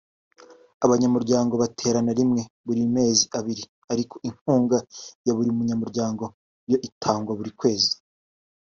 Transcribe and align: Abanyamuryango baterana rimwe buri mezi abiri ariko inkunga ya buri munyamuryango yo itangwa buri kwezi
Abanyamuryango 0.85 1.53
baterana 1.61 2.11
rimwe 2.19 2.41
buri 2.65 2.81
mezi 2.95 3.23
abiri 3.37 3.63
ariko 3.91 4.15
inkunga 4.27 4.77
ya 5.25 5.33
buri 5.37 5.49
munyamuryango 5.57 6.23
yo 6.71 6.77
itangwa 6.89 7.31
buri 7.39 7.51
kwezi 7.59 7.93